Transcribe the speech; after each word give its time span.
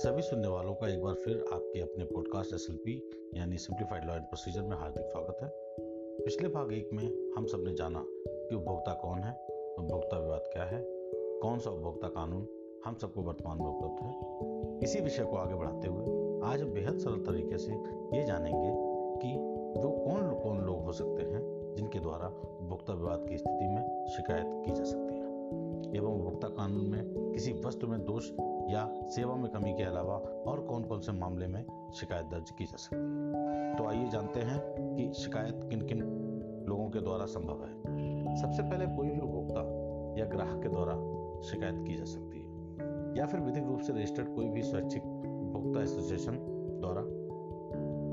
सभी 0.00 0.22
सुनने 0.22 0.48
वालों 0.48 0.74
का 0.74 0.88
एक 0.88 1.02
बार 1.02 1.14
फिर 1.14 1.44
आपके 1.52 1.80
अपने 1.80 2.04
पॉडकास्ट 2.04 2.54
एसएलपी 2.54 3.10
यानी 3.34 3.56
सिंप्लीफाइड 3.56 4.04
लॉ 4.04 4.14
एंड 4.14 4.22
प्रोसीजर 4.22 4.62
में 4.62 4.76
हार्दिक 4.76 5.06
स्वागत 5.06 5.36
है। 5.42 5.48
पिछले 6.24 6.48
भाग 6.48 6.72
एक 6.72 6.90
में 6.92 7.32
हम 7.36 7.46
सबने 7.46 7.74
जाना 7.74 8.04
कि 8.08 8.54
उपभोक्ता 8.54 8.94
कौन 8.94 9.18
है, 9.18 9.32
उपभोक्ता 9.78 10.18
विवाद 10.18 10.40
क्या 10.52 10.64
है, 10.64 10.82
कौन 11.40 11.58
सा 11.58 11.70
उपभोक्ता 11.70 12.08
कानून 12.08 12.48
हम 12.84 12.94
सबको 12.94 13.22
वर्तमान 13.22 13.58
में 13.58 13.66
उपलब्ध 13.66 14.02
है। 14.02 14.78
इसी 14.82 15.00
विषय 15.00 15.24
को 15.24 15.36
आगे 15.36 15.54
बढ़ाते 15.54 15.88
हुए 15.88 16.04
आज 16.44 16.62
बेहद 16.62 16.98
सरल 16.98 17.20
तरीके 17.20 17.58
से 17.58 17.72
ये 18.16 18.24
जानेंगे 18.24 18.70
कि 19.22 19.36
वो 19.80 19.90
कौन 19.90 20.40
कौन 20.42 20.60
लोग 20.60 20.82
हो 20.84 20.92
सकते 20.92 21.22
हैं 21.22 21.74
जिनके 21.74 21.98
द्वारा 21.98 22.26
उपभोक्ता 22.26 22.94
विवाद 22.94 23.26
की 23.28 23.38
स्थिति 23.38 23.68
में 23.68 24.06
शिकायत 24.06 24.46
की 24.46 24.72
जा 24.72 24.84
सकती 24.84 25.04
है। 25.04 25.09
एवं 25.96 26.14
उपभोक्ता 26.14 26.48
कानून 26.48 26.86
में 26.86 27.32
किसी 27.32 27.52
वस्तु 27.52 27.86
में 27.86 28.04
दोष 28.04 28.30
या 28.70 28.94
सेवा 29.06 29.34
में 29.36 29.50
कमी 29.50 29.72
के 29.72 29.82
अलावा 29.82 30.14
और 30.46 30.60
कौन 30.60 30.84
कौन 30.84 31.00
से 31.00 31.12
मामले 31.12 31.46
में 31.46 31.64
शिकायत 31.94 32.26
दर्ज 32.26 32.50
की 32.50 32.64
जा 32.64 32.76
सकती 32.76 32.96
है? 32.96 33.76
तो 33.76 33.84
आइए 33.84 34.08
जानते 34.08 34.40
हैं 34.40 34.60
कि 34.96 35.12
शिकायत 35.12 35.60
किन 35.70 35.80
किन 35.80 35.98
लोगों 36.68 36.90
के 36.90 37.00
द्वारा 37.00 37.24
संभव 37.24 37.64
है। 37.64 37.80
सबसे 38.36 38.62
पहले 38.62 38.86
कोई 38.86 39.08
भी 39.08 39.20
उपभोक्ता 39.20 39.60
या 40.20 40.26
ग्राहक 40.26 40.62
के 40.62 40.68
द्वारा 40.68 40.94
शिकायत 41.40 41.84
की 41.86 41.96
जा 41.96 42.04
सकती 42.04 42.38
है, 42.38 42.46
या 43.18 43.26
फिर 43.26 43.40
विधिक 43.40 43.64
रूप 43.64 43.80
से 43.80 43.92
रजिस्टर्ड 43.92 44.34
कोई 44.34 44.48
भी 44.48 44.62
स्वैच्छिक 44.62 45.04
उपभोक्ता 45.04 45.82
एसोसिएशन 45.82 46.38
द्वारा, 46.80 47.00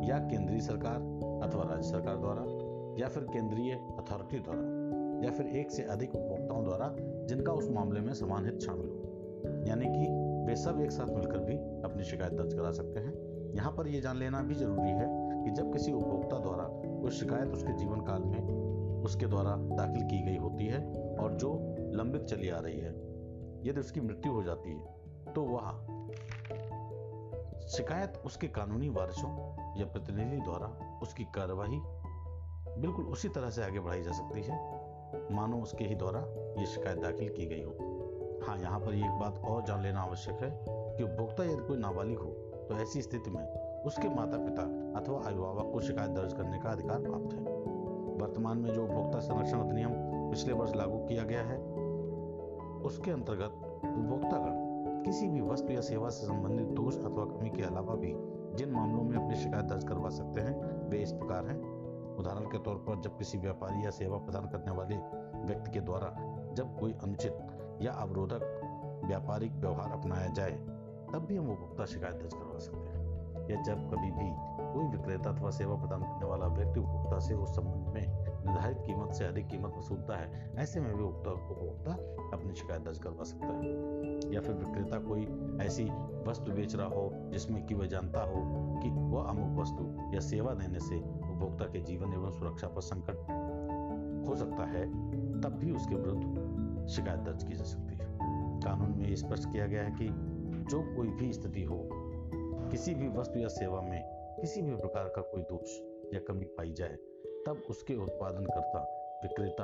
या 0.08 0.18
केंद्रीय 0.18 0.60
सरकार 0.60 0.96
अथवा 1.44 1.64
राज्य 1.64 1.90
सरकार 1.90 2.18
द्वारा, 2.18 2.42
या 3.02 3.08
फिर 3.08 3.24
केंद्रीय 3.24 3.74
अथॉरिटी 3.74 4.40
द्वारा। 4.40 4.97
या 5.24 5.32
फिर 5.32 5.48
एक 5.58 5.72
से 5.72 5.84
अधिक 5.84 6.16
उपभोक्ताओं 6.16 6.64
द्वारा 6.64 6.96
जिनका 7.28 7.54
उस 7.54 7.70
मामले 7.70 8.00
में 8.00 8.14
समान 8.14 8.46
हित 8.46 8.60
शामिल 8.60 8.88
हो। 8.88 9.64
यानी 9.68 9.86
कि 9.86 10.06
वे 10.48 10.56
सब 10.56 10.80
एक 10.82 10.92
साथ 10.92 11.08
मिलकर 11.08 11.40
भी 11.40 11.56
अपनी 11.84 12.04
शिकायत 12.04 12.34
दर्ज 12.34 12.54
करा 12.54 12.72
सकते 12.72 13.00
हैं। 13.00 13.14
यहाँ 13.56 13.72
पर 13.72 13.88
यह 13.88 14.02
जान 14.02 14.18
लेना 14.18 14.42
भी 14.42 14.56
ज़रूरी 14.56 14.90
है 14.90 15.08
कि 15.44 15.52
जब 15.52 15.72
किसी 15.74 15.92
उपभोक्ता 15.92 16.38
द्वारा 16.38 16.64
कोई 16.74 17.12
शिकायत 17.12 17.50
उसके 17.50 17.74
जीवन 17.74 18.02
काल 18.02 18.24
में 18.24 19.04
उसके 19.06 19.26
द्वारा 19.26 19.56
दाखिल 19.56 20.04
की 20.04 20.22
गई 20.24 20.38
होती 20.38 20.66
है 20.66 20.80
और 21.20 21.34
जो 21.34 21.52
लंबित 21.94 22.24
चली 22.24 22.50
आ 22.50 22.60
रही 22.60 22.80
है, 22.80 22.90
यदि 23.66 23.80
उसकी 23.80 24.02
मृत्यु 24.02 24.32
हो 24.32 24.44
जाती 24.44 24.70
है 24.70 25.34
तो 25.34 25.44
वह 25.44 25.72
शिकायत 27.68 28.22
उसके 28.26 28.48
कानूनी 28.48 28.90
वारिशों 28.90 29.30
या 29.80 29.86
प्रतिनिधि 29.86 30.38
द्वारा 30.38 30.68
उसकी 31.04 31.24
कार्यवाही 31.36 31.80
बिल्कुल 32.82 33.06
उसी 33.06 33.30
तरह 33.30 33.50
से 33.50 33.64
आगे 33.64 33.80
बढ़ाई 33.80 34.02
जा 34.04 34.12
सकती 34.12 34.42
है। 34.42 34.77
मानो 35.32 35.58
उसके 35.58 35.86
ही 35.86 35.96
द्वारा 35.96 36.20
ये 36.60 36.66
शिकायत 36.66 36.98
दाखिल 36.98 37.30
की 37.30 37.46
गई 37.46 37.64
हो। 37.64 37.72
हाँ 38.48 38.58
यहाँ 38.58 38.80
पर 38.80 38.94
एक 38.94 39.20
बात 39.20 39.42
और 39.46 39.64
जान 39.64 39.82
लेना 39.82 40.02
आवश्यक 40.02 40.42
है 40.42 40.50
कि 40.66 41.04
उपभोक्ता 41.04 41.44
यदि 41.44 41.64
कोई 41.64 41.78
नाबालिग 41.78 42.20
हो 42.20 42.30
तो 42.70 42.76
ऐसी 42.76 43.02
स्थिति 43.02 43.32
में 43.32 43.46
उसके 43.86 44.10
माता 44.10 44.38
पिता 44.38 44.64
अथवा 45.00 45.20
अभिभावक 45.20 45.72
को 45.74 45.80
शिकायत 45.80 46.12
दर्ज 46.12 46.34
करने 46.34 46.60
का 46.60 46.70
अधिकार 46.70 47.00
प्राप्त 47.00 47.34
है। 47.34 47.40
वर्तमान 48.22 48.58
में 48.58 48.74
जो 48.74 48.84
उपभोक्ता 48.84 49.20
संरक्षण 49.20 49.60
अधिनियम 49.60 49.92
पिछले 50.32 50.54
वर्ष 50.54 50.76
लागू 50.76 50.98
किया 50.98 51.24
गया 51.24 51.42
है, 51.42 51.58
उसके 52.82 53.12
अंतर्गत 53.12 53.62
उपभोक्तागण 53.84 54.66
किसी 55.04 55.28
भी 55.30 55.42
वस्तु 55.42 55.74
या 55.74 55.82
सेवा 55.82 56.10
से 56.10 56.26
संबंधित 56.28 56.68
दोष 56.76 56.98
अथवा 56.98 57.26
कमी 57.26 57.50
के 57.50 57.64
अलावा 57.64 57.96
भी 57.96 58.14
जिन 58.58 58.72
मामलों 58.72 59.04
में 59.04 59.16
अपनी 59.18 59.36
शिकायत 59.36 59.66
दर्ज 59.66 59.84
करवा 59.84 60.10
सकते 60.10 60.42
हैं, 60.42 60.90
वे 60.90 60.98
इस 60.98 61.12
प्रकार 61.12 61.46
हैं। 61.46 61.58
उदाहरण 62.20 62.46
के 62.46 62.58
तौर 62.58 62.76
पर 62.76 63.02
जब 63.02 63.18
किसी 63.18 63.38
व्यापारी 63.38 63.86
या 63.86 63.90
सेवा 63.90 64.18
प्रदान 64.18 64.46
करने 64.46 64.72
वाले 64.72 64.96
व्यक्ति 65.46 65.72
के 65.72 65.80
द्वारा 65.80 66.08
जब 66.54 66.80
कोई 66.80 66.94
अनुचित 66.94 67.38
या 67.82 67.92
अवरोधक 67.92 68.62
व्यापारिक 69.06 69.52
व्यवहार 69.52 69.92
अपनाया 69.92 70.28
जाए, 70.28 70.52
तब 71.14 71.26
भी 71.30 71.38
हम 71.38 71.50
उपभोक्ता 71.50 71.86
शिकायत 71.86 72.16
दर्ज 72.16 72.34
करवा 72.34 72.60
सकते 72.60 72.90
हैं। 72.90 73.08
या 73.50 73.62
जब 73.62 73.90
कभी 73.90 74.12
भी 74.12 74.58
कोई 74.74 74.98
विक्रेता 74.98 75.30
अथवा 75.30 75.50
सेवा 75.50 75.76
प्रदान 75.76 76.02
करने 76.02 76.26
वाला 76.26 76.48
व्यक्ति 76.48 76.80
उपभोक्ता 76.80 77.20
से 77.20 77.34
उस 77.34 77.56
संबंध 77.56 77.94
में 77.94 78.28
निर्धारित 78.46 78.78
कीमत 78.86 79.14
से 79.14 79.26
अधिक 79.26 79.48
कीमत 79.48 79.74
वसूलता 79.78 80.18
है, 80.18 80.52
ऐसे 80.58 80.80
में 80.80 80.98
भी 80.98 81.04
उपभोक्ता 81.04 81.92
अपनी 82.38 82.54
शिकायत 82.56 82.82
दर्ज 82.82 82.98
करवा 82.98 83.24
सकता 83.24 83.48
है। 83.48 83.70
या 84.34 84.42
फिर 84.42 84.56
विक्रेता 84.56 85.00
कोई 85.00 85.22
ऐसी 85.66 85.84
वस्तु 86.28 86.52
बेच 86.52 86.76
रहा 86.76 86.88
हो 86.88 87.12
जिसमें 87.14 87.66
कि 87.66 87.74
वह 87.74 87.86
जानता 87.86 88.22
हो 88.22 88.42
कि 88.84 88.90
वह 88.90 89.24
अमुक 89.24 89.62
वस्तु 89.62 90.14
या 90.14 90.20
सेवा 90.20 90.54
देने 90.54 90.80
से 90.80 90.96
उपभोक्ता 91.38 91.66
के 91.66 91.80
जीवन 91.80 92.14
एवं 92.14 92.32
सुरक्षा 92.32 92.68
पर 92.68 92.82
संकट 92.82 93.16
हो 94.30 94.36
सकता 94.36 94.66
है, 94.66 94.86
तब 95.42 95.50
भी 95.50 95.72
उसके 95.72 95.96
विरुद्ध 95.96 96.88
शिकायत 96.88 97.20
दर्ज 97.20 97.44
की 97.44 97.54
जा 97.54 97.64
सकती 97.64 97.94
है। 97.94 98.08
कानून 98.62 98.98
में 98.98 99.16
स्पष्ट 99.16 99.52
किया 99.52 99.68
गया 99.68 99.84
है 99.84 99.92
कि 99.92 100.08
जो 100.72 100.96
कोई 100.96 101.08
भी 101.08 101.34
स्थिति 101.34 101.64
हो, 101.64 101.90
किसी 102.72 102.96
भी 102.96 103.08
वस्तु 103.08 103.40
या 103.40 103.48
सेवा 103.48 103.82
में 103.82 104.02
किसी 104.42 104.62
भी 104.62 104.76
प्रकार 104.76 105.04
का 105.04 105.22
कोई 105.22 105.42
दोष 105.42 105.78
या 106.14 106.20
कमी 106.20 106.46
पाई 106.46 106.74
जाए, 106.74 106.96
तब 107.46 107.62
उसके 107.70 107.96
उत्पादनकर्ता, 107.96 108.80
विक्रेता 109.24 109.64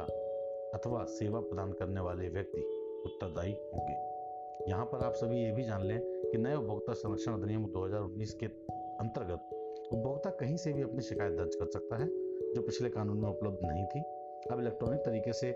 अथवा 0.74 1.04
सेवा 1.04 1.40
प्रदान 1.40 1.72
करने 1.72 2.02
वाले 2.02 2.30
व्यक्ति 2.30 2.62
उत्तरदायी 3.06 3.54
होंगे। 3.54 4.14
यहाँ 4.72 4.86
पर 4.86 5.06
आप 5.06 5.14
सभी 5.14 5.44
ये 5.44 5.52
भी 5.52 5.64
जान 5.64 5.82
लें 5.82 6.00
कि 6.02 6.38
नए 6.38 6.56
उपभोक्ता 6.56 6.94
संरक्षण 6.94 7.34
अधिनियम 7.34 7.66
2019 7.66 8.34
के 8.34 8.46
अंतर्गत 9.00 9.53
कहीं 10.40 10.58
से 10.58 10.74
भी 10.74 10.82
अपनी 10.82 11.02
शिकायत 11.02 11.34
दर्ज 11.34 11.56
कर 11.56 11.66
सकता 11.66 11.96
है, 11.96 12.08
जो 12.54 12.62
पिछले 12.62 12.90
कानून 12.90 13.18
में 13.18 13.30
उपलब्ध 13.30 13.60
नहीं 13.64 13.86
थी। 13.86 14.00
अब 14.52 14.60
इलेक्ट्रॉनिक 14.60 15.00
तरीके 15.00 15.34
से 15.34 15.52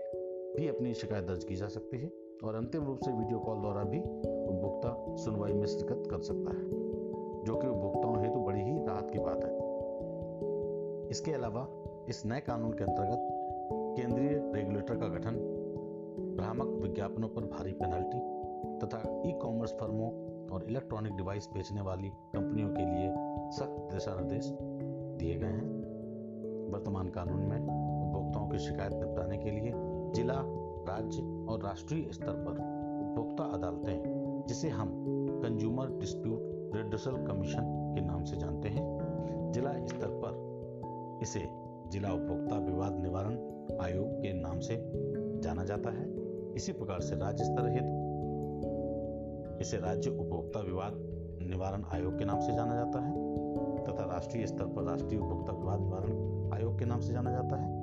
भी 0.56 0.68
अपनी 0.68 0.94
शिकायत 0.94 1.24
दर्ज 1.24 1.44
की 1.44 1.56
जा 1.56 1.68
सकती 1.68 1.98
है 1.98 2.12
और 2.44 2.54
अंतिम 2.54 2.84
रूप 2.84 2.98
से 2.98 3.12
वीडियो 3.12 3.38
कॉल 3.38 3.60
द्वारा 3.60 3.84
भी 3.84 3.98
उपभोक्ता 3.98 5.16
सुनवाई 5.16 5.52
में 5.52 5.66
शिरकत 5.66 6.02
कर 6.10 6.18
सकता 6.18 6.50
है, 6.50 6.64
जो 7.44 7.56
कि 7.56 7.66
उपभोक्ताओं 7.66 8.22
हेतु 8.22 8.40
बड़ी 8.40 8.60
ही 8.60 8.86
राहत 8.86 9.10
की 9.10 9.18
बात 9.18 9.44
है। 9.44 9.56
इसके 11.10 11.32
अलावा, 11.32 11.68
इस 12.08 12.26
नए 12.26 12.40
कानून 12.40 12.72
के 12.72 12.84
अंतर्गत 12.84 13.28
केंद्रीय 13.96 14.28
रेगुलेटर 14.28 14.96
का 14.96 15.08
गठन, 15.08 15.36
भ्रामक 16.36 16.82
विज्ञापनों 16.82 17.28
पर 17.28 17.40
भारी 17.40 17.72
पेनल्टी 17.72 18.18
तथा 18.78 19.22
ई 19.26 19.32
कॉमर्स 19.32 19.72
फर्मों 19.72 20.27
और 20.52 20.64
इलेक्ट्रॉनिक 20.64 21.12
डिवाइस 21.12 21.48
बेचने 21.54 21.80
वाली 21.80 22.08
कंपनियों 22.08 22.68
के 22.68 22.84
लिए 22.84 23.14
सख्त 23.50 23.94
दिशा 23.94 24.14
निर्देश 24.14 24.52
दिए 25.18 25.34
गए 25.34 25.46
हैं। 25.46 25.78
वर्तमान 26.70 27.08
कानून 27.08 27.40
में 27.40 27.56
उपभोक्ताओं 27.56 28.48
की 28.48 28.58
शिकायत 28.58 28.92
निपटाने 28.92 29.38
के 29.38 29.50
लिए 29.50 29.72
जिला, 30.14 30.42
राज्य 30.88 31.22
और 31.22 31.62
राष्ट्रीय 31.62 32.12
स्तर 32.12 32.32
पर 32.32 32.52
उपभोक्ता 33.00 33.44
अदालतें, 33.44 34.44
जिसे 34.48 34.68
हम 34.68 35.04
कंज्यूमर 35.42 35.88
डिस्प्यूट 35.88 36.40
रिड्यूसल 36.76 37.12
कमीशन 37.12 37.94
के 37.94 38.00
नाम 38.00 38.24
से 38.24 38.36
जानते 38.36 38.68
हैं, 38.68 39.52
जिला 39.52 39.72
स्तर 39.86 40.06
पर 40.24 40.48
इसे 41.22 41.40
जिला 41.88 42.12
उपभोक्ता 42.12 42.56
विवाद 42.56 43.00
निवारण 43.00 43.32
आयोग 43.80 44.22
के 44.22 44.32
नाम 44.32 44.58
से 44.58 44.92
जाना 45.40 45.64
जाता 45.64 45.90
है। 45.90 46.06
इसी 46.54 46.72
प्रकार 46.72 47.00
से 47.00 47.16
राज्य 47.16 47.44
स्तर 47.44 47.68
हेतु 47.68 48.07
इसे 49.60 49.76
राज्य 49.76 50.10
उपभोक्ता 50.10 50.60
विवाद 50.60 50.92
निवारण 51.42 51.84
आयोग 51.94 52.18
के 52.18 52.24
नाम 52.24 52.40
से 52.40 52.54
जाना 52.54 52.74
जाता 52.74 53.00
है 53.00 53.12
तथा 53.84 54.04
राष्ट्रीय 54.04 54.46
स्तर 54.46 54.64
पर 54.64 54.82
राष्ट्रीय 54.82 55.20
उपभोक्ता 55.20 55.52
विवाद 55.52 55.80
निवारण 55.80 56.52
आयोग 56.54 56.78
के 56.78 56.84
नाम 56.84 57.00
से 57.00 57.12
जाना 57.12 57.30
जाता 57.30 57.56
है। 57.56 57.76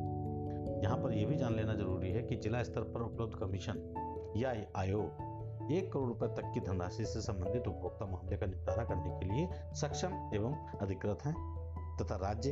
यहाँ 0.83 0.97
पर 0.97 1.11
यह 1.11 1.27
भी 1.27 1.35
जान 1.35 1.55
लेना 1.55 1.73
ज़रूरी 1.73 2.11
है 2.11 2.21
कि 2.23 2.35
जिला 2.35 2.63
स्तर 2.63 2.81
पर 2.81 3.01
उपलब्ध 3.01 3.35
कमीशन 3.35 4.33
या 4.37 4.53
आयोग 4.75 5.71
एक 5.71 5.91
करोड़ 5.93 6.07
रुपए 6.07 6.27
तक 6.27 6.51
की 6.53 6.59
धनराशि 6.59 7.05
से 7.05 7.21
संबंधित 7.21 7.67
उपभोक्ता 7.67 8.05
मामले 8.05 8.37
का 8.37 8.45
निपटारा 8.45 8.83
करने 8.83 9.19
के 9.19 9.25
लिए 9.25 9.47
सक्षम 9.75 10.31
एवं 10.33 10.55
अधिकृत 10.81 11.25
हैं 11.25 11.33
तथा 12.01 12.15
राज्य 12.15 12.51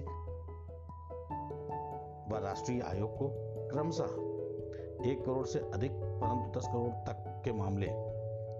व 2.29 2.39
राष्ट्रीय 2.43 2.81
आयोग 2.81 3.17
को 3.17 3.27
क्रमशः 3.71 5.09
एक 5.09 5.23
करोड़ 5.25 5.45
से 5.45 5.59
अधिक, 5.59 5.91
परंतु 5.91 6.59
दस 6.59 6.67
करोड़ 6.67 6.89
तक 6.89 7.41
के 7.45 7.51
मामले 7.51 7.87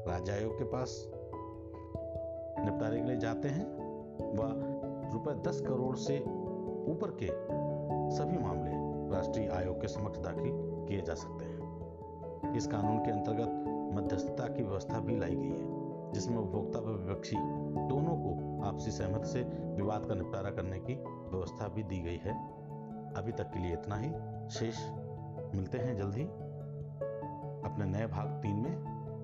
राज्य 0.08 0.34
के 0.42 0.64
पास 0.64 1.12
निपटारे 2.60 2.98
के 2.98 3.04
लिए 3.04 3.18
जाते 3.18 3.48
हैं। 3.48 3.66
व 4.18 4.64
रुपए 5.14 5.50
दस 5.50 5.62
करोड़ 5.62 5.96
से 5.96 6.20
ऊपर 6.92 7.18
के 7.24 7.28
सभी 8.16 8.38
मामले 8.38 8.72
राष्ट्रीय 9.16 9.48
आयोग 9.48 9.82
के 9.82 9.88
समक्ष 9.88 10.20
दाखिल 10.20 10.52
किए 10.88 11.02
जा 11.02 11.14
सकते 11.14 11.46
हैं। 11.46 11.64
इस 12.56 12.68
कानून 12.68 12.98
के 12.98 13.12
अंतर्गत 13.12 13.64
मध्यस्थता 13.98 14.48
की 14.48 14.64
व्यवस्था 14.64 15.00
भी 15.00 15.18
लाई 15.18 15.36
गई 15.36 15.50
है, 15.50 15.66
जिसमें 16.12 16.38
उपभोक्ता 16.38 16.80
व 16.80 16.84
विपक्षी 16.84 17.36
दोनों 17.88 18.16
को 18.16 18.62
आपसी 18.64 18.92
सहमति 18.92 19.28
से 19.28 19.42
विवाद 19.76 20.06
का 20.06 20.16
निपटारा 20.16 20.50
करने 20.50 20.80
की 20.80 20.94
व्यवस्था 21.08 21.68
भी 21.68 21.84
दी 21.84 22.02
गई 22.02 22.18
है। 22.18 22.48
अभी 23.14 23.32
तक 23.32 23.44
के 23.44 23.60
लिए 23.60 23.74
इतना 23.74 23.96
ही। 23.96 24.10
शेष, 24.50 24.90
मिलते 25.56 25.78
हैं 25.78 25.98
जल्दी 25.98 26.24
अपने 27.70 27.86
नए 27.86 28.08
भाग 28.08 28.28
तीन 28.28 28.56
में। 28.56 29.03